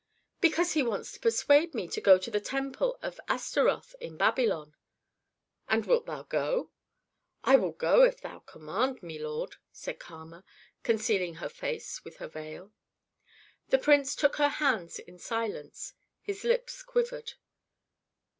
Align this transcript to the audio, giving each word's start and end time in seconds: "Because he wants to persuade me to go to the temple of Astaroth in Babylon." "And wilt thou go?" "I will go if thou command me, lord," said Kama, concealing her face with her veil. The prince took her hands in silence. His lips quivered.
"Because 0.39 0.71
he 0.71 0.81
wants 0.81 1.11
to 1.11 1.19
persuade 1.19 1.75
me 1.75 1.87
to 1.89 2.01
go 2.01 2.17
to 2.17 2.31
the 2.31 2.41
temple 2.41 2.97
of 3.03 3.19
Astaroth 3.29 3.93
in 4.01 4.17
Babylon." 4.17 4.73
"And 5.67 5.85
wilt 5.85 6.07
thou 6.07 6.23
go?" 6.23 6.71
"I 7.43 7.57
will 7.57 7.73
go 7.73 8.01
if 8.03 8.19
thou 8.19 8.39
command 8.39 9.03
me, 9.03 9.19
lord," 9.19 9.57
said 9.71 9.99
Kama, 9.99 10.43
concealing 10.81 11.35
her 11.35 11.49
face 11.49 12.03
with 12.03 12.17
her 12.17 12.27
veil. 12.27 12.73
The 13.69 13.77
prince 13.77 14.15
took 14.15 14.37
her 14.37 14.49
hands 14.49 14.97
in 14.97 15.19
silence. 15.19 15.93
His 16.19 16.43
lips 16.43 16.81
quivered. 16.81 17.33